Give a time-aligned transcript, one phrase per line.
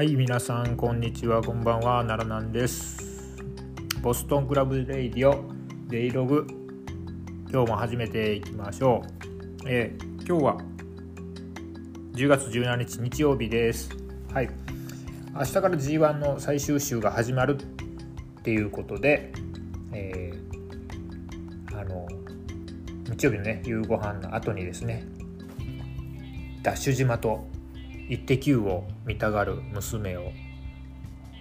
[0.00, 3.36] はい、皆さんこんにちは、こんばんは、奈良なんです。
[4.00, 5.44] ボストンクラブレイディオ
[5.88, 6.46] デイログ、
[7.52, 9.68] 今日も始めていきましょう。
[9.68, 10.56] えー今日は
[12.14, 13.90] 10月17日日曜日です。
[14.32, 14.48] はい、
[15.34, 19.30] 明日から G1 の最終週が始まるっていうことで、
[19.92, 22.08] えーあの
[23.04, 25.04] 日曜日のね夕ご飯の後にですね、
[26.62, 27.46] ダッシュ島と
[28.10, 30.32] イッテ Q を見たがる娘を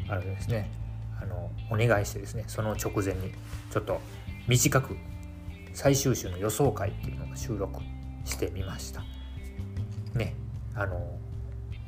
[0.08, 0.70] あれですね。
[1.20, 3.34] あのお願いしてですねその直前に
[3.72, 4.00] ちょっと
[4.48, 4.96] 短く
[5.74, 7.82] 最終週の予想会っていうのを収録
[8.24, 9.04] してみました。
[10.14, 10.36] ね
[10.76, 11.18] あの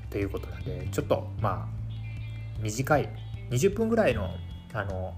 [0.09, 3.09] ということなんでちょっとまあ短い
[3.51, 4.31] 20分ぐらいの
[4.73, 5.13] あの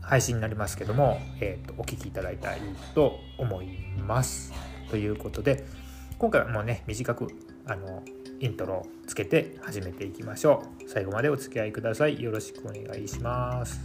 [0.00, 2.62] 配信になりますけども、えーとお聞きいただいたらいい
[2.94, 3.66] と思い
[3.98, 4.54] ます。
[4.88, 5.66] ということで
[6.18, 7.28] 今回はもうね短く
[7.66, 8.02] あの
[8.40, 10.88] イントロをつけて始めていきましょう。
[10.88, 12.22] 最後までお付き合いください。
[12.22, 13.80] よろしくお願いします。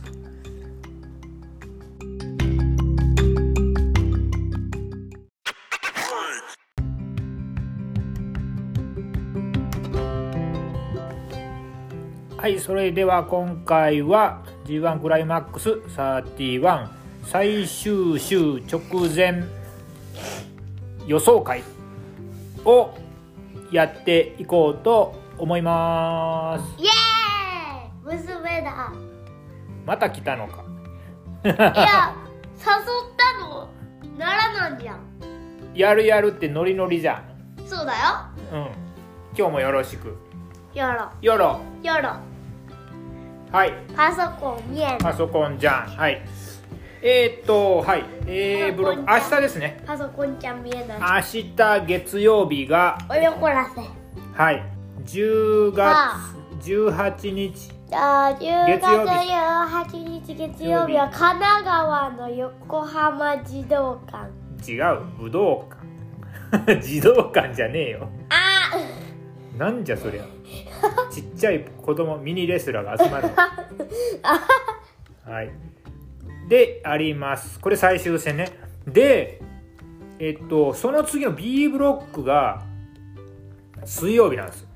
[12.38, 16.88] はいそれでは今回は G1 クライマックス31
[17.25, 18.81] 最終週直
[19.13, 19.44] 前
[21.05, 21.63] 予想会
[22.63, 22.91] を
[23.72, 26.81] やっていこうと思います。
[26.81, 28.17] イエーイ!
[28.17, 28.92] 娘だ。
[29.86, 30.64] また来たのか。
[31.44, 31.66] いや誘っ
[33.16, 33.70] たの
[34.17, 35.00] 奈良なんじゃん。
[35.73, 37.23] やるやるってノリノリじゃ
[37.66, 38.59] そうだよ。
[38.59, 38.72] んうん。
[39.38, 40.17] 今日もよろしく。
[40.73, 42.17] やろよろやろ
[43.52, 43.73] はい。
[43.95, 45.88] パソコン見えんパソコンじゃん。
[45.88, 46.22] はい
[47.02, 48.03] えー、っとはい。
[48.28, 49.01] えー、ブログ。
[49.03, 49.81] 明日ですね。
[49.85, 51.24] パソコンちゃん見えない。
[51.34, 53.81] 明日月曜日がおよこらせ。
[54.34, 54.62] はい。
[55.06, 57.72] 10あ月18日。
[57.90, 64.28] じゃあ10月月曜日18日月曜日は神奈川の横浜児童館。
[64.69, 65.69] 違う武道
[66.51, 66.81] 館。
[66.84, 68.09] 児童館じゃねえよ。
[68.29, 69.57] あ。
[69.57, 70.24] なんじゃそりゃ。
[71.09, 73.29] ちっちゃい子供ミニレスラーが集まる。
[75.25, 75.69] はい
[76.50, 77.60] であります。
[77.60, 78.50] これ最終戦ね。
[78.88, 79.40] で
[80.20, 82.64] えっとその次の B ブロックが
[83.86, 84.68] 水曜日なんです。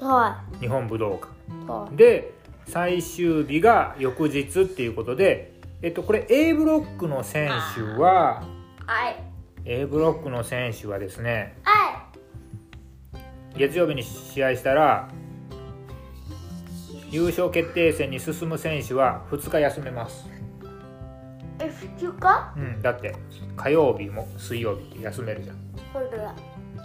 [0.00, 1.26] は日本武道館。
[1.64, 1.68] い。
[1.68, 2.32] はで
[2.66, 8.42] 最終日が翌日っていうことでえっとこれ A ブロックの選手は
[8.86, 9.16] いはい。
[9.64, 12.06] A ブロックの選手はですねは
[13.56, 15.08] 月曜日に試合したら
[17.10, 20.26] 優勝決定戦に進む選手は2日休めます、
[21.82, 23.14] いえ普通かうん、だって
[23.56, 25.56] 火曜日も水曜日って休めるじゃん。
[25.92, 26.34] ほんとだ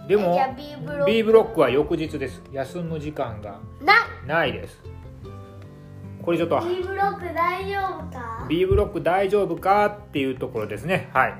[0.06, 1.06] でもじゃあ B ブロック。
[1.06, 2.42] B ブロックは翌日です。
[2.52, 3.94] 休む時間がな
[4.26, 4.78] ないです。
[6.22, 11.10] これちょっと B ブロック大丈夫か？B ブロック大丈夫かっていうところですね。
[11.12, 11.34] はい。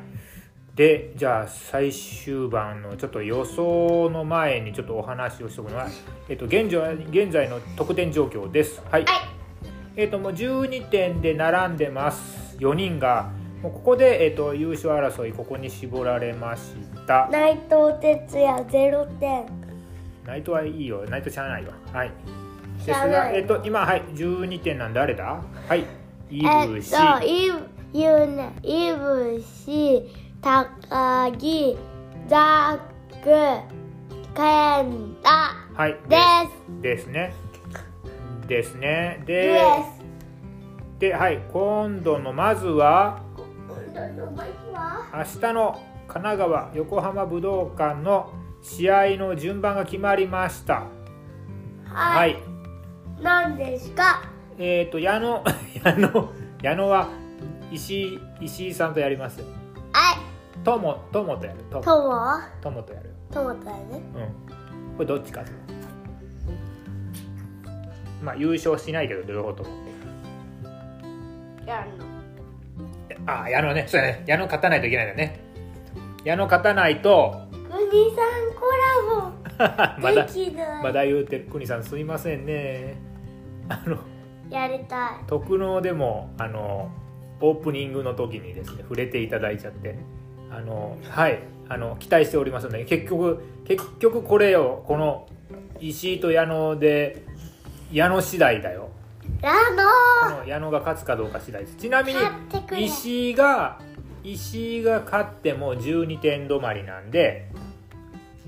[0.74, 5.88] でじゃあ最終盤のちょっと予想の前にちょっとお話をしておくのは、
[6.30, 8.80] えっと、現在現在の得点状況です。
[8.90, 9.12] はい、はい。
[9.96, 12.56] えっともう12点で並んでます。
[12.58, 13.30] 4人が
[13.62, 16.74] もうここで、えっと、優勝争いここに絞られまし
[17.06, 17.28] た。
[17.30, 19.46] 内藤哲也0点。
[20.26, 21.04] ナイトはいいよ。
[21.08, 21.72] ナイトしゃあないわ。
[21.92, 22.10] はい。
[22.84, 24.02] ですが、えっと、今はい。
[24.14, 25.40] 12点なんで誰だ。
[25.68, 25.84] はい。
[26.28, 27.58] イブシ、とイブ
[27.92, 31.76] ユネイブシ高木
[32.26, 33.30] ザック
[34.34, 35.96] ケンタはい。
[36.08, 36.16] で
[36.80, 36.82] す。
[36.82, 37.34] ですね。
[38.48, 39.18] ですね。
[39.20, 39.60] すで
[40.98, 41.40] ではい。
[41.52, 43.22] 今度のまずは
[44.10, 48.32] 明日の神奈川横浜武道館の
[48.62, 50.74] 試合の順番が決まりました。
[51.84, 52.32] は、はい。
[52.32, 52.36] い
[53.22, 54.22] 何ですか？
[54.58, 55.42] えっ、と矢野
[55.84, 56.28] 矢野
[56.62, 57.08] 矢野は
[57.70, 60.64] 石井石井さんとやりますはい。
[60.64, 61.58] ともともとやる。
[61.70, 61.84] とも
[62.60, 64.96] ともとやるトモだよねうん。
[64.96, 65.42] これどっちか
[68.22, 69.70] まあ優勝しないけど両方とも。
[71.66, 72.11] やるの
[73.26, 74.24] あ矢野ねそうやね。
[74.26, 75.40] 矢野勝たないといけないんだよね。
[76.24, 77.48] 矢野勝たないと。
[77.52, 79.32] 国さんコラボ。
[80.00, 80.26] まだ
[80.82, 82.96] まだ言うてる国さんすいませんね。
[83.68, 83.98] あの
[84.50, 85.26] やりたい。
[85.26, 86.90] 特納でもあの
[87.40, 89.96] オープニングの時にですね触れていただいちゃって。
[90.50, 91.38] あのはい。
[91.68, 95.26] あの期待しておりますので結局結局これよこの
[95.80, 97.24] 石井と矢野で
[97.90, 98.90] 矢野次第だよ
[99.42, 101.76] あのこの矢野が勝つかどうか次第です。
[101.76, 102.20] ちなみに
[102.86, 103.80] 石井が
[104.22, 107.50] 石井が勝っても12点止まりなんで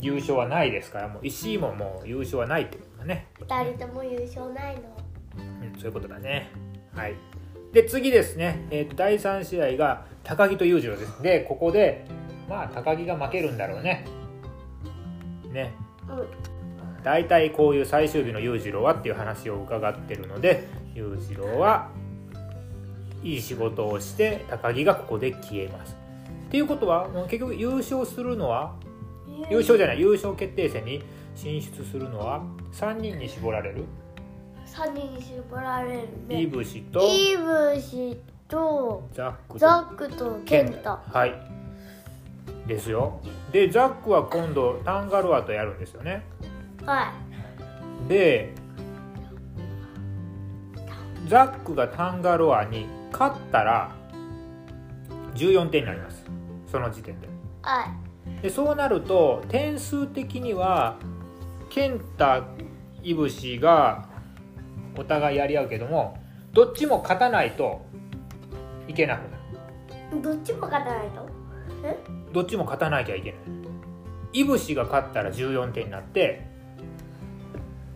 [0.00, 4.82] 優勝はないですからもう石井ももう優勝はないってことだね、二人とも優勝ないの。
[5.73, 6.50] うん、そういうことだね。
[6.94, 7.14] はい。
[7.73, 11.23] で次ですね、えーと第3試合が高木と裕次郎です。
[11.23, 12.05] でここで
[12.49, 14.05] まあ高木が負けるんだろうね。
[15.50, 15.73] ね。
[16.08, 16.55] うん。
[17.02, 21.91] 大体こういう最終日の裕次郎はっていう話を伺ってるので裕次郎は
[23.23, 25.96] いい仕事をして高木がここで消えます。
[26.49, 28.75] っていうことは結局優勝するのは
[29.50, 31.02] 優勝じゃない優勝決定戦に
[31.35, 32.43] 進出するのは
[32.73, 33.85] 3人に絞られる？
[34.67, 36.43] 三人に絞られるね。
[36.43, 38.17] イブシとイブシ
[38.49, 41.02] とザックとザックとケンタ。
[41.11, 41.35] はい。
[42.67, 43.20] ですよ。
[43.52, 46.23] でザックは今度タンガロアとやるんですよね。
[46.85, 47.12] は
[48.08, 48.52] で
[51.26, 53.93] ザックがタンガロアに勝ったら
[55.35, 56.25] 14点になります。
[56.71, 57.29] その時点で。
[58.43, 60.97] でそうなると点数的には
[61.71, 62.44] ケンタ
[63.03, 64.09] イブシが
[64.97, 66.19] お互いやり合うけども
[66.53, 67.85] どっちも勝たないと
[68.87, 69.37] いけなくな
[70.12, 70.19] る。
[70.19, 71.29] いどっちも勝たないと？
[71.85, 71.97] え？
[72.32, 73.41] どっちも勝たなきゃいけない。
[74.35, 76.47] イブシが勝ったら14点になって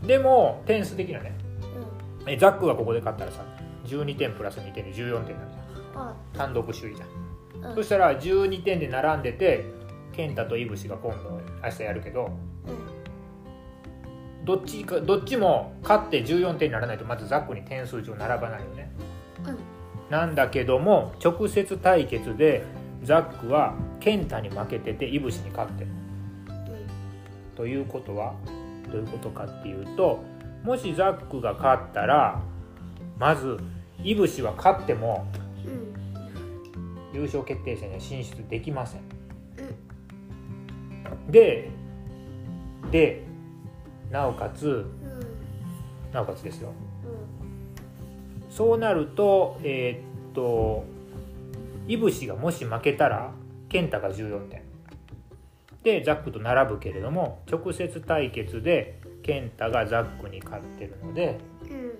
[0.02, 1.37] でも点数的にはね
[2.26, 3.44] えザックがここで勝ったらさ
[3.86, 7.06] 12点プラス2点で14点になるじうんはゃん単独首位じゃ
[7.66, 7.74] ん、うん。
[7.74, 9.64] そしたら12点で並んでて
[10.12, 12.30] ケンタとイブシが今度明日やるけど
[12.66, 12.74] いう
[14.42, 14.44] ん。
[14.44, 18.90] どっちかどっちも勝って14点にならないとまずザックに点数上並ばないよね。
[19.46, 19.58] うん。
[20.10, 22.64] なんだけども直接対決で
[23.02, 25.90] ザックはケンタに負けててイブシに勝ってる。
[27.56, 28.34] ということは
[28.90, 30.22] どういうことかっていうと
[30.62, 32.40] もしザックが勝ったら
[33.18, 33.58] まず
[34.02, 35.26] イブシは勝っても
[35.64, 39.00] うん優勝決定戦には進出できません。
[41.30, 41.70] で
[42.90, 43.24] で
[44.10, 46.12] なおかつうん。
[46.12, 46.72] なおかつですよ。
[47.04, 48.52] うん。
[48.52, 50.84] そうなるとえーっと
[51.86, 53.32] イブシがもし負けたら
[53.68, 54.62] ケンタが14点。
[55.82, 58.97] でザックと並ぶけれども直接対決で
[59.28, 61.98] ケンタがザックに勝ってるのでうん。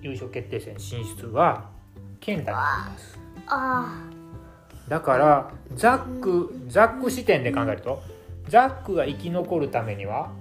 [0.00, 1.68] 優勝決定戦進出は
[2.20, 3.18] ケンタになります。
[3.48, 4.02] あ
[4.88, 8.02] だからザックザック視点で考えると
[8.48, 10.32] ザックが生き残るためには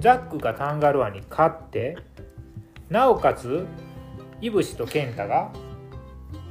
[0.00, 1.96] ザックがタンガロアに勝って
[2.88, 3.64] なおかつ
[4.40, 5.52] イブシとケンタが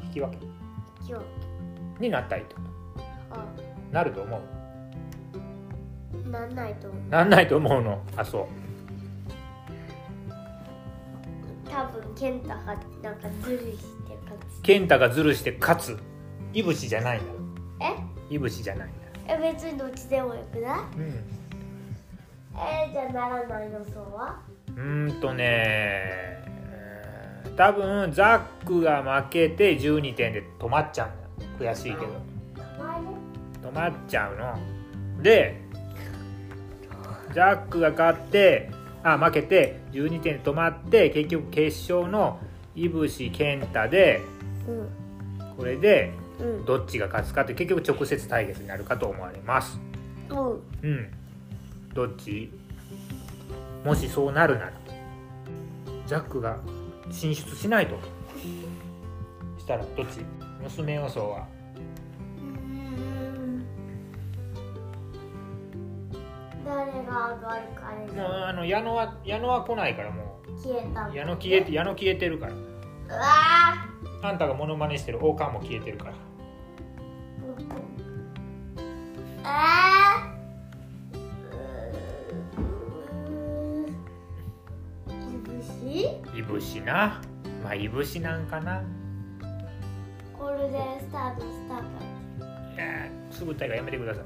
[0.05, 0.45] 引き分け
[1.99, 2.55] になったりと
[3.31, 3.45] あ
[3.91, 4.54] なると思う
[6.31, 7.03] なんないと思う。
[7.09, 8.01] なんないと思うの？
[8.17, 8.47] あそう。
[11.69, 12.65] 多分ケンタが
[13.01, 14.61] なんかズルして勝つ。
[14.61, 15.97] ケンタがズルして勝つ。
[16.53, 17.21] イブシじゃないん
[17.79, 17.87] だ。
[18.29, 18.33] え？
[18.33, 18.95] イブシじゃないんだ。
[19.27, 20.79] え別にどっちでもよくない？
[20.97, 21.23] うん。
[22.55, 24.39] えじゃあならない予想は？
[24.69, 26.43] うーんとね
[27.57, 31.09] 多分ザックが負けて12点で止まっちゃ
[31.39, 32.07] うん悔しいけど。
[33.61, 35.23] 止まっちゃうの。
[35.23, 35.64] で
[37.35, 38.71] ザックが勝って
[39.03, 42.39] あ負けて12点で止まって結局決勝の
[42.75, 44.21] イブシ健太で
[44.67, 46.65] うんこれでうん。
[46.65, 49.79] どっちが勝つかって結局直接対決になるかと思われます。
[50.29, 50.37] うん。
[50.49, 51.11] うん。
[51.93, 52.51] どっち？
[53.85, 54.73] もしそうなるなら
[56.07, 56.57] ザックが
[57.09, 57.97] 進出しないと
[59.57, 60.19] したらどっち？
[60.61, 61.47] 娘予想は
[67.15, 72.55] が上がるかねもうあの矢野は矢野は来ないからも消えたう矢野消えて矢野消えてるからう
[73.09, 73.23] わ
[74.23, 76.15] あんたがモノマネしてる王冠も消えてるからー
[79.43, 87.21] あーうーいぶしいぶしな
[87.63, 88.81] まあいぶしなんかな
[90.37, 91.83] ゴールデンスタートスタート
[92.75, 94.25] いやーすぐったいからやめてください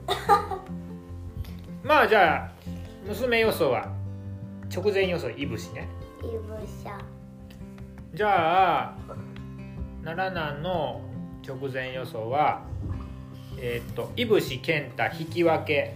[1.83, 2.51] まあじゃあ
[3.07, 3.91] 娘予想は？
[4.73, 5.87] 直前予想いぶしね。
[6.21, 6.97] いぶしゃ。
[8.13, 8.95] じゃあ
[10.03, 11.01] 奈良南の
[11.47, 12.63] 直前予想は
[13.57, 15.95] えーっといぶし健太引き分け。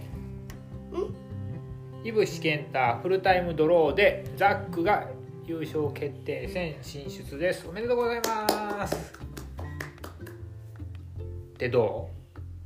[2.04, 5.08] いぶし健太フルタイムドローでザックが
[5.46, 7.66] 優勝決定戦進出です。
[7.68, 9.12] おめでとうございます。
[11.54, 12.10] ってど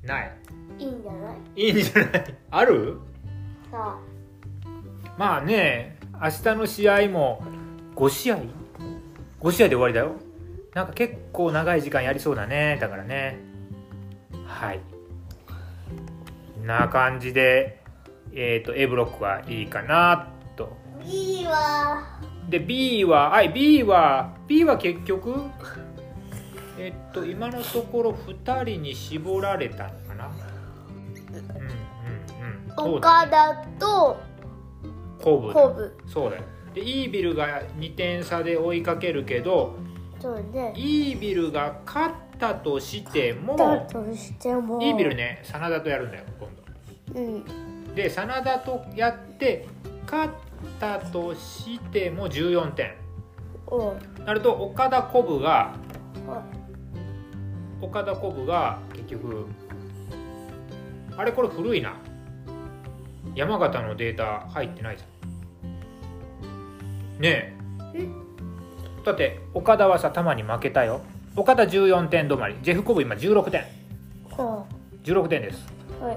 [0.02, 0.06] う？
[0.06, 0.32] ない。
[0.78, 1.62] いいんじゃない？
[1.62, 2.34] いいんじゃない。
[2.50, 2.98] ある？
[3.70, 3.98] さ
[5.18, 7.42] まあね明日の試合も。
[7.96, 8.38] 5試合
[9.40, 10.12] ？5試合で終わりだよ。
[10.72, 12.78] なんか結構長い時間やりそうだね。
[12.80, 13.40] だからね。
[14.46, 14.80] はい。
[16.64, 17.82] な感じで、
[18.32, 20.76] えー、と A ブロックはいいかなと。
[21.04, 22.20] B は？
[22.48, 25.34] で B ははい B は B は結局？
[26.78, 30.30] えっと今のところ2人に絞られたのかな。
[31.30, 32.96] うんうんうん。
[32.96, 34.16] 岡田と
[36.06, 36.42] そうだよ。
[36.74, 39.76] でイービルが2点差で追いかけるけど
[40.20, 44.80] そうねイービルが勝ったとしてだもとしても。
[44.82, 46.48] イービルね真田とやるんだよ今
[47.14, 47.20] 度。
[47.20, 47.94] うん。
[47.94, 49.66] で真田とやって
[50.04, 50.32] 勝っ
[50.78, 52.94] たとしても14点。
[53.66, 53.94] お
[54.24, 55.74] なると岡田コブが
[57.80, 59.46] お岡田コブが結局
[61.16, 61.94] あれこれ古いな。
[63.34, 65.08] 山形のデータ入ってないじゃん
[67.18, 67.56] ね
[67.94, 68.06] え。
[69.04, 71.00] だって岡田はさ玉に負けたよ。
[71.36, 72.56] 岡田14点止まり。
[72.62, 73.64] ジェフコブ今16点。
[74.36, 74.64] お
[75.04, 75.66] 16点です。
[76.00, 76.16] はい。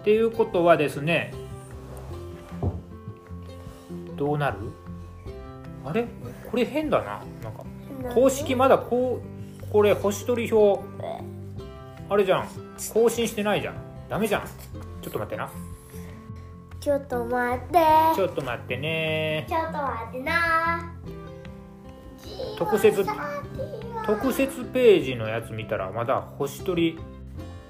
[0.00, 1.32] っていうことはですね
[4.16, 4.58] どうなる？
[5.84, 6.06] あれ？
[6.50, 7.22] これ変だな。
[7.42, 7.64] なんか
[8.14, 9.20] 公式まだこ
[9.60, 10.80] うこれ星取り表
[12.08, 12.48] あれじゃん。
[12.92, 13.74] 更新してないじゃん。
[14.08, 14.42] ダメじゃん。
[15.02, 15.50] ちょっと待ってな
[16.84, 17.78] ちょっと待って。
[18.14, 19.46] ちょっと待ってね。
[19.48, 20.92] ちょっと待ってな。
[22.58, 23.06] 特設
[24.04, 26.98] 特設ページのやつ見たらまだ星取り。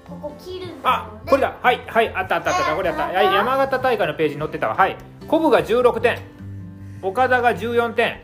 [0.05, 1.29] ここ切るんだね。
[1.29, 1.57] これだ。
[1.61, 2.75] はいはいあったあったあった。
[2.75, 3.03] これあった。
[3.05, 3.23] は？
[3.23, 4.75] い山形大会のページに載ってたわ。
[4.75, 4.97] はい。
[5.29, 6.19] コブが16点
[7.01, 8.21] 岡田が14点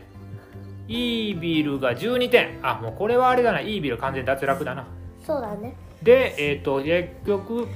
[0.88, 3.62] イービルが12点あもうこれはあれだな。
[3.62, 4.86] イービル完全脱落だな。
[5.26, 5.74] そうだね。
[6.02, 7.66] でえっ、と結局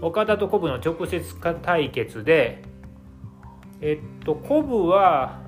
[0.00, 1.22] 岡田とコブの直接
[1.62, 2.62] 対決で
[3.80, 5.40] えっとコブは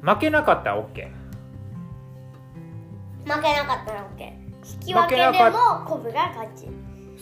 [0.00, 1.10] 負けなかったら OK
[3.24, 4.32] 負けなかったら OK
[4.74, 6.68] 引き分けでもコブが勝ち。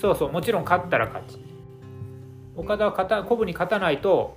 [0.00, 1.38] そうそうもちろん勝ったら勝ち。
[2.56, 4.36] 岡田は勝たコブに勝たないと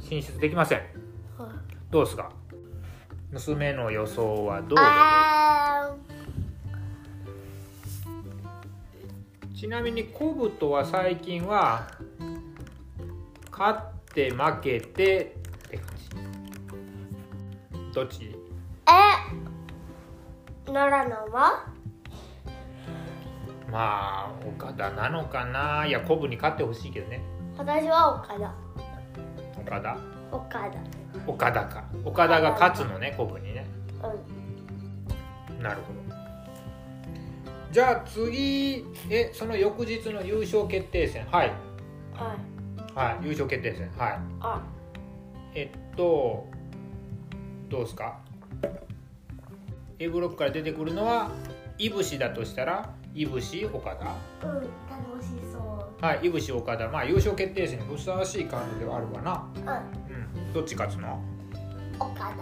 [0.00, 0.82] 進出できません。
[1.90, 2.30] どうですか？
[3.30, 5.94] 娘の予想はどうであ
[9.62, 11.86] ちなみにコブとは最近は
[13.56, 13.80] 勝っ
[14.12, 15.36] て負けて
[15.68, 15.86] って感
[17.70, 17.94] じ。
[17.94, 18.24] どっち？
[18.24, 18.30] ー
[18.88, 18.92] え
[20.66, 21.64] 奈良のは？
[23.70, 25.86] まあ岡田なのかな？
[25.86, 27.22] いやコブに勝ってほしいけどね。
[27.56, 28.52] 私は岡田。
[29.60, 29.96] 岡田？
[30.32, 30.76] 岡田。
[31.24, 31.84] 岡田か。
[32.04, 33.64] 岡田が勝つのねコブにね。
[34.02, 35.62] うん。
[35.62, 36.01] なるほど
[37.72, 41.24] じゃあ次えその翌日の優勝決定戦。
[41.30, 41.48] はい。
[42.12, 42.92] はい。
[42.94, 43.90] はい優勝決定戦。
[43.96, 44.18] はい。
[44.40, 44.62] あ。
[45.54, 46.46] えっと
[47.70, 48.18] どうですか
[49.98, 51.30] ？A ブロックから出てくるのは
[51.78, 54.04] いぶしだとしたらいぶし岡田。
[54.46, 54.68] うん楽
[55.22, 56.04] しそう。
[56.04, 56.88] はいいぶし岡田。
[56.88, 59.48] まあ優勝決定戦にふさわしいカードではあるわな。
[59.56, 60.52] うんうん。
[60.52, 61.18] どっち勝つの？
[61.98, 62.34] 岡田。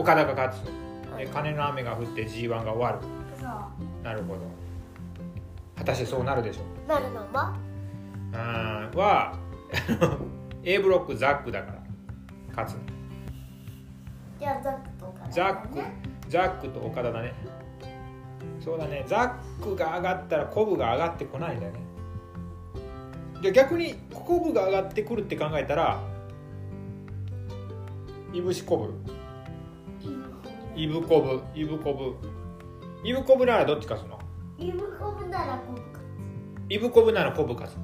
[0.00, 1.18] 岡田が勝つ。
[1.18, 2.98] で金の雨が降って G1 が終わる。
[3.40, 4.04] そう。
[4.04, 4.40] なるほど
[5.86, 6.62] 果たしてそうなるでしょ。
[6.84, 7.56] うなるのは？
[8.32, 9.38] うーんは
[10.64, 11.78] A ブロックザックだから
[12.48, 12.80] 勝つの。
[14.40, 15.78] じゃあザックと岡田ザック
[16.28, 17.34] ザックと岡田だね。
[18.60, 19.04] そうだね。
[19.06, 21.78] ザックが上がったらコブが上がってこないんだよね。
[23.40, 26.00] で逆にコブが上がってくるって考えたら
[28.32, 28.52] イブ。
[28.52, 28.92] シコブ。
[30.74, 32.16] イブコブイブコブ。
[33.08, 34.15] イブコブならどっち勝つの？
[34.58, 36.00] イブコブならコブか
[36.68, 37.76] イブコブならコブ勝つ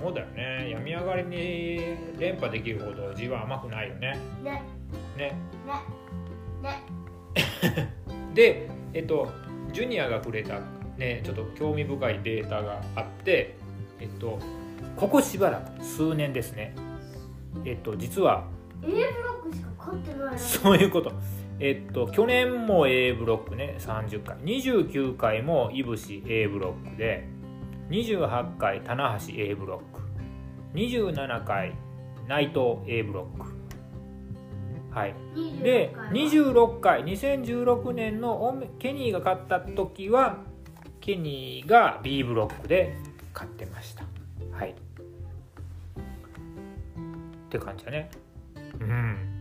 [0.00, 0.68] そうだよね。
[0.70, 1.78] 病み上がりに
[2.18, 4.18] 連覇できるほど G は甘くないよね。
[4.42, 4.62] ね。
[5.16, 5.32] ね。
[6.60, 6.82] ね。
[7.70, 7.88] ね。
[8.34, 9.28] でえっと
[9.72, 10.58] ジュニアがくれた
[10.96, 13.54] ねちょっと興味深いデータがあって
[14.00, 14.40] えっと
[14.96, 16.74] ここしばらく数年ですね。
[17.64, 18.44] えっと実は
[18.82, 18.98] A ブロ
[19.44, 20.38] ックしか勝ってないの？
[20.38, 21.12] そういうこと
[21.64, 24.36] えっと去年も A ブロックね30回。
[24.38, 27.28] 29回もいぶし A ブロックで
[27.88, 30.02] 28回棚橋 A ブロック。
[30.74, 31.74] 27回
[32.26, 33.52] 内藤 A ブロック。
[34.90, 35.14] はい。
[35.62, 40.38] で26回2016年のケニーが勝った時は
[41.00, 42.96] ケニーが B ブロックで
[43.32, 44.04] 勝ってました。
[44.50, 44.70] はい。
[44.70, 44.74] っ
[47.50, 48.10] て感じだね。
[48.80, 49.31] うん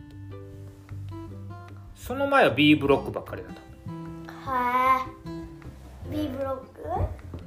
[2.12, 3.52] その前は B ブロックばっかりだっ
[4.28, 4.34] た。
[4.52, 5.10] はい
[6.14, 6.66] B ブロック？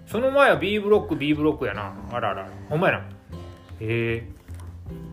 [0.06, 1.92] その前は B ブロック B ブロックやな。
[2.10, 2.48] あらあら。
[2.70, 3.04] ほんまやな。
[3.80, 4.26] へえ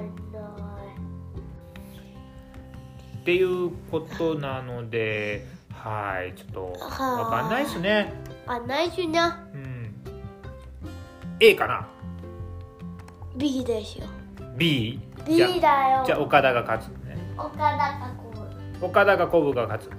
[3.18, 8.14] っていうことなのではいちょっとはあわかんないですね。
[8.46, 9.46] あないしな。
[9.52, 9.94] うん。
[11.40, 11.86] A かな
[13.36, 14.04] ？B でしょ
[14.56, 15.00] B?
[15.26, 16.02] B だよ。
[16.02, 17.18] あじゃあ岡田が勝つね。
[17.36, 18.32] 岡田がこ
[18.80, 19.95] う岡田がコブが勝つ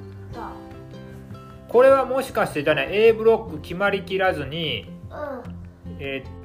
[1.70, 5.98] これはもしかしてじゃない？A ブロック決まりきらずにうん。
[6.00, 6.38] えー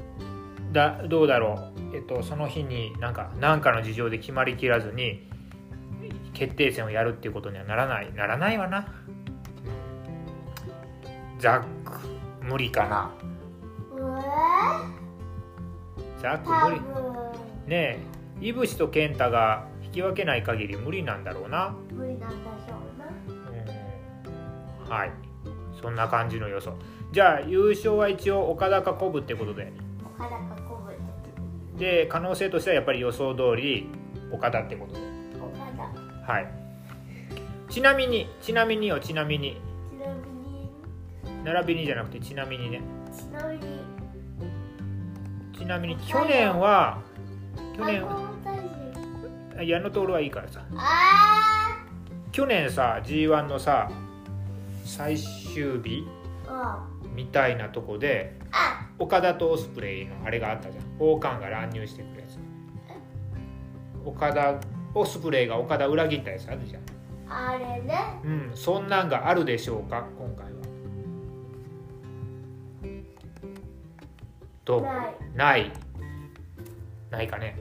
[0.73, 5.29] だどうだろう、えっと、その日になんか何かの事情で決まりきらずに
[6.33, 8.13] 決定戦をやるっていうことにはならない。
[8.15, 8.87] ならないわな。
[11.39, 12.01] ザック
[12.43, 13.11] 無理かな。
[16.21, 16.81] ザック多無理。
[16.81, 17.69] 分。
[17.69, 17.99] ね
[18.41, 21.77] えいぶしと健太が引き分けない限り無理なんだろうな。
[21.93, 22.39] 無理なんでし。
[22.39, 22.62] ょうなうん
[24.93, 25.13] はい。
[25.81, 26.75] そんな感じの予想
[27.13, 29.73] じゃあ優勝は一応岡田かコブってことで。
[30.05, 33.89] 岡田がこぶってで可能性としてはやっぱり予想通り
[34.31, 35.01] 岡田ってことで。
[35.41, 35.65] 岡
[36.27, 36.33] 田。
[36.33, 36.47] はい。
[37.71, 39.59] ちなみにちなみによちなみに。
[39.91, 40.15] ちな
[41.25, 41.45] みに。
[41.45, 42.83] 並びにじゃなくてちなみにね。
[43.17, 43.63] ちなみに。
[45.57, 47.01] ちなみに去年は
[47.75, 48.05] 去年
[49.67, 50.61] 矢野徹はいいからさ。
[50.77, 51.79] あ
[52.31, 53.91] 去年さ g 1のさ
[54.85, 56.81] 最終日ー
[57.15, 60.85] みたいなとこであ岡田とオスプレイのあれがあったじゃん。
[60.99, 62.39] 王冠が乱入してくるやつ。
[64.05, 64.61] 岡田
[64.95, 66.83] オスプレイが岡田裏切ったやつあるじゃん。
[67.29, 67.99] あれね。
[68.25, 68.51] うん。
[68.55, 70.05] そんなんがあるでしょうか？
[70.19, 70.51] 今回は。
[74.65, 75.17] とない。
[75.35, 75.73] ない。
[77.11, 77.59] ないかね。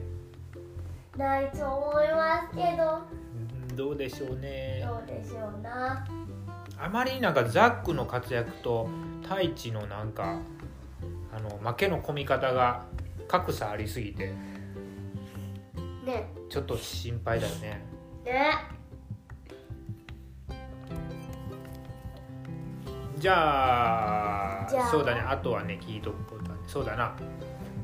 [1.16, 2.98] ないと思いますけど。
[2.98, 4.84] うんどうでしょうね。
[4.86, 6.06] どうでしょうな
[6.78, 8.88] あまりになんかザックの活躍と
[9.22, 10.40] 太一のなんか
[11.34, 12.84] あの負けの込み方が
[13.28, 14.32] 格差ありすぎて
[16.04, 16.28] ね。
[16.50, 17.82] ちょっと心配だよね。
[18.24, 18.50] ね。
[23.16, 24.90] じゃあじゃあ。
[24.90, 25.20] そうだね。
[25.20, 26.64] あとはね聞いとくことはね。
[26.66, 27.14] そうだな。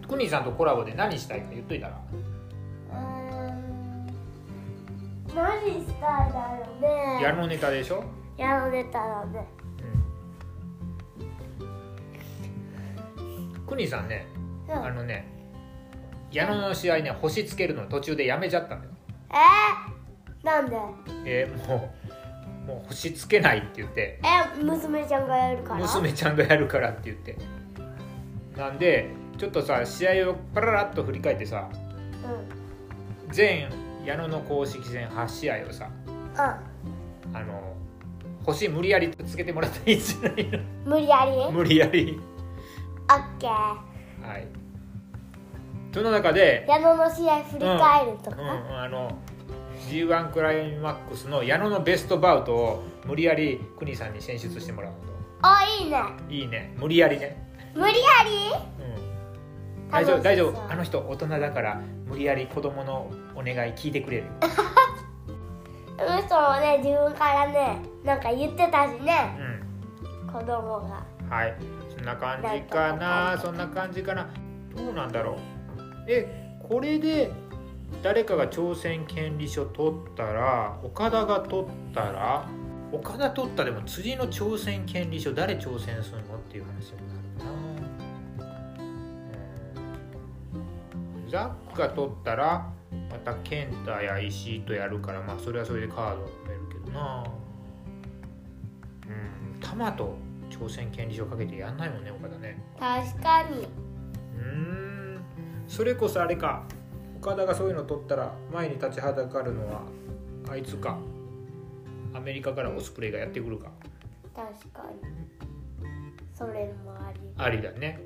[0.09, 2.01] クニーさんとコラボで何したいか言っといたら？
[2.91, 2.99] うー
[3.53, 4.07] ん。
[5.35, 7.23] 何したいだよね。
[7.23, 8.03] 矢野ネタでしょ、
[8.39, 9.47] やられたらね
[13.19, 13.23] う
[13.61, 14.27] ん、クニーさんね
[14.69, 14.85] うん。
[14.87, 15.27] あのね
[16.31, 18.93] 矢野の試合ね星つけるの途中でやめちゃったんだよ。
[19.31, 20.77] えー、なんで？
[21.25, 21.91] えーも
[22.65, 24.21] うもう星つけないって言って。
[24.23, 25.81] え娘ちゃんがやるから？
[25.81, 27.37] 娘ちゃんがやるからって言って。
[28.57, 31.69] なんでちょっとさ試合をパララッと振り返ってさ
[33.29, 33.33] うん。
[33.33, 33.71] 全
[34.05, 35.89] 矢野の公式戦8試合をさ
[36.37, 36.61] あ
[37.33, 37.75] あの
[38.49, 40.59] 星無理やりつけてもらっていいんじゃないの？
[40.87, 41.53] 無理やり？
[41.53, 42.19] 無理やり。
[43.11, 43.51] オッケー。
[43.51, 44.47] はい。
[45.93, 49.19] その中で、矢野の試合振り返るとうん、か、あの
[49.91, 54.93] G1 クライマックスの矢野のベストバウトを無理やり国さんに選出してもらう
[55.43, 56.03] あいいね。
[56.29, 56.75] といいね。
[56.79, 57.37] 無理やりね。
[57.75, 58.07] 無理や
[59.87, 59.91] うん。
[59.91, 60.73] 大丈夫大丈夫。
[60.73, 64.25] あの人大人だから無理やり子供のお願い聞いてくれる
[65.99, 70.29] りあの人もね自分からねなんか言ってたしうねん。
[70.33, 71.05] 子供が。
[71.29, 71.55] はい。
[71.97, 73.39] そんな感じかな。
[73.39, 74.29] そんな感じかな。
[74.77, 75.37] どうなんだろう。
[76.07, 77.31] えこれで
[78.03, 82.47] 誰かが挑戦権利書取ったら岡田が取ったら
[82.93, 87.51] 岡田取ったでも次の挑戦権利書誰挑戦するのっていう話になるな。
[91.23, 91.31] うん。
[91.31, 92.73] ザックが取ったら
[93.11, 97.25] また健太や石井とやるからまあそれはそれでカードを埋めるけどな。
[99.09, 100.17] うん玉と
[100.51, 102.63] 挑戦権利書かけてやんないもんね岡田ね。
[102.79, 103.67] 確かに。
[104.37, 104.45] うー
[105.19, 105.21] ん。
[105.67, 106.65] それこそあれか。
[107.21, 109.83] 岡田がそういうの取ったら前に立ちはだかるのは
[110.51, 110.99] あいつか。
[112.15, 113.71] アメリカからオスプレイがやってくるか。
[114.35, 115.29] 確かに。
[116.35, 117.21] それもあり。
[117.37, 118.01] ありだね。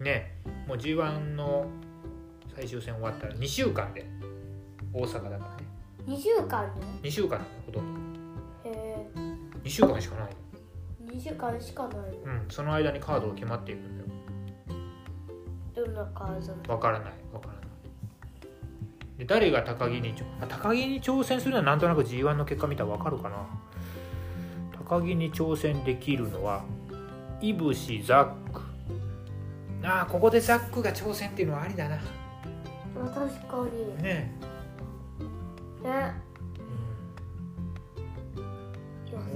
[0.00, 0.38] ね。
[0.66, 1.66] もう G1 の
[2.54, 4.06] 最終戦終わったら2週間で
[4.92, 5.44] 大阪だからね。
[6.06, 6.70] 2週間
[7.02, 7.84] 2週間なんだよほとん
[8.64, 9.06] へ
[9.62, 10.28] 2週間しかない
[11.10, 11.96] え2週間しかない。
[11.96, 14.08] のうんその間にカードが決まっていくんだよ。
[15.74, 16.72] どんなカード？
[16.72, 17.12] わからない。
[17.32, 17.62] わからない。
[19.18, 23.46] で誰が高木にちょあ高木に挑戦するのはなんとなく G1 の結果見たらわかるかな。
[24.88, 26.64] 高木に挑戦できるのは
[27.40, 28.62] いぶしザック。
[29.84, 31.96] ああここでザックが挑戦っていうのはありだな。
[31.96, 32.00] あ
[33.10, 33.14] 確
[33.46, 34.02] かに。
[34.02, 34.47] ねえ
[35.82, 35.86] う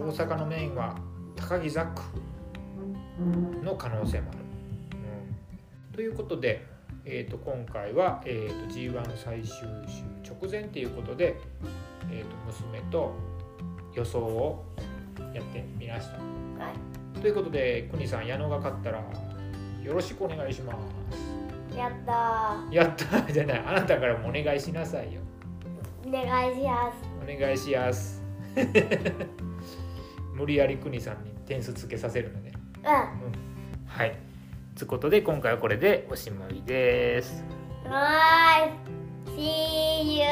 [0.05, 0.97] ん、大阪のメインは
[1.37, 2.03] 高木ザック
[3.65, 4.39] の可能性もある。
[5.91, 6.67] うん、ということで、
[7.05, 9.51] えー、と今回は、えー、と G1 最終
[9.87, 11.39] 週直前ということで、
[12.11, 13.15] えー、と娘と
[13.95, 14.65] 予想を
[15.35, 16.15] やってみました。
[16.15, 21.77] はいということで国さん矢野が勝ったらよろしくお願いします。
[21.77, 25.21] やったやったー じゃないあなたからもお願いしなさいよ。
[26.07, 26.99] お願いします。
[27.23, 28.23] お願いします。
[30.35, 32.53] 無理やり国さんに点数つけさせるのね、
[32.85, 33.33] うん、うん、
[33.87, 34.17] はい。
[34.81, 37.45] うことで今回はこれでおしまいです。
[37.85, 38.93] はい。
[39.37, 40.25] See you